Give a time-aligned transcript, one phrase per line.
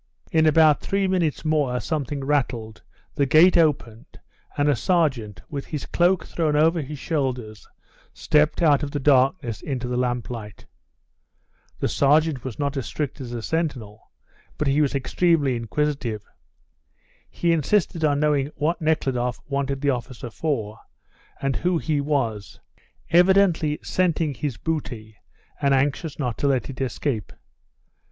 [0.31, 2.81] In about three minutes more something rattled,
[3.13, 4.19] the gate opened,
[4.57, 7.67] and a sergeant, with his cloak thrown over his shoulders,
[8.11, 10.65] stepped out of the darkness into the lamplight.
[11.77, 14.09] The sergeant was not as strict as the sentinel,
[14.57, 16.25] but he was extremely inquisitive.
[17.29, 20.79] He insisted on knowing what Nekhludoff wanted the officer for,
[21.39, 22.59] and who he was,
[23.11, 25.17] evidently scenting his booty
[25.61, 27.31] and anxious not to let it escape.